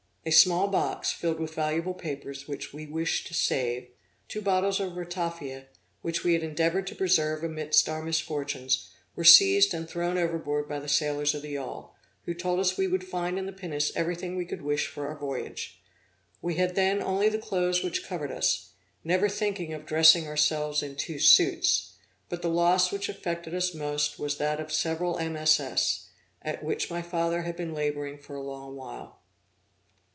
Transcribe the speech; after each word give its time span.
A 0.23 0.29
small 0.29 0.67
box 0.67 1.11
filled 1.11 1.39
with 1.39 1.55
valuable 1.55 1.95
papers, 1.95 2.47
which 2.47 2.71
we 2.75 2.85
wished 2.85 3.25
to 3.25 3.33
save, 3.33 3.85
some 3.85 3.87
clothes, 3.87 3.97
two 4.27 4.41
bottles 4.43 4.79
of 4.79 4.95
ratafia, 4.95 5.65
which 6.03 6.23
we 6.23 6.33
had 6.33 6.43
endeavored 6.43 6.85
to 6.87 6.95
preserve 6.95 7.43
amidst 7.43 7.89
our 7.89 8.03
misfortunes, 8.03 8.91
were 9.15 9.23
seized 9.23 9.73
and 9.73 9.89
thrown 9.89 10.19
overboard 10.19 10.69
by 10.69 10.77
the 10.79 10.87
sailors 10.87 11.33
of 11.33 11.41
the 11.41 11.53
yawl, 11.53 11.95
who 12.25 12.35
told 12.35 12.59
us 12.59 12.77
we 12.77 12.85
would 12.85 13.03
find 13.03 13.39
in 13.39 13.47
the 13.47 13.51
pinnace 13.51 13.91
everything 13.95 14.35
we 14.35 14.45
could 14.45 14.61
wish 14.61 14.85
for 14.85 15.07
our 15.07 15.17
voyage. 15.17 15.81
We 16.39 16.53
had 16.53 16.75
then 16.75 17.01
only 17.01 17.27
the 17.27 17.39
clothes 17.39 17.81
which 17.83 18.03
covered 18.05 18.31
us, 18.31 18.73
never 19.03 19.27
thinking 19.27 19.73
of 19.73 19.87
dressing 19.87 20.27
ourselves 20.27 20.83
in 20.83 20.97
two 20.97 21.17
suits; 21.17 21.93
but 22.29 22.43
the 22.43 22.47
loss 22.47 22.91
which 22.91 23.09
affected 23.09 23.55
us 23.55 23.73
most 23.73 24.19
was 24.19 24.37
that 24.37 24.59
of 24.59 24.71
several 24.71 25.17
MSS, 25.17 26.09
at 26.43 26.63
which 26.63 26.91
my 26.91 27.01
father 27.01 27.41
had 27.41 27.55
been 27.55 27.73
laboring 27.73 28.19
for 28.19 28.35
a 28.35 28.43
long 28.43 28.75
while. 28.75 29.17